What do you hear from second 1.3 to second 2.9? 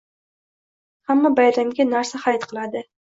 bayramga narsa xarid qiladi